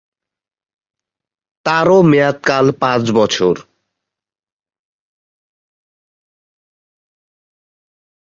[1.65, 3.55] তারও মেয়াদকাল পাঁচ-বছর।